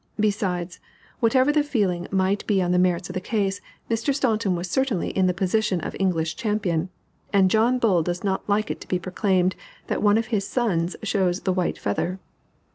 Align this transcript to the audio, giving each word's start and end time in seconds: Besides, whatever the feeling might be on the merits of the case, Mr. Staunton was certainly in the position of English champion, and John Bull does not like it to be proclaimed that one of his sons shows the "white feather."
Besides, 0.19 0.79
whatever 1.19 1.51
the 1.51 1.61
feeling 1.61 2.07
might 2.09 2.47
be 2.47 2.59
on 2.59 2.71
the 2.71 2.79
merits 2.79 3.07
of 3.11 3.13
the 3.13 3.21
case, 3.21 3.61
Mr. 3.87 4.15
Staunton 4.15 4.55
was 4.55 4.67
certainly 4.67 5.09
in 5.09 5.27
the 5.27 5.31
position 5.31 5.79
of 5.79 5.95
English 5.99 6.35
champion, 6.37 6.89
and 7.31 7.51
John 7.51 7.77
Bull 7.77 8.01
does 8.01 8.23
not 8.23 8.49
like 8.49 8.71
it 8.71 8.81
to 8.81 8.87
be 8.87 8.97
proclaimed 8.97 9.55
that 9.85 10.01
one 10.01 10.17
of 10.17 10.25
his 10.33 10.47
sons 10.47 10.95
shows 11.03 11.41
the 11.41 11.53
"white 11.53 11.77
feather." 11.77 12.17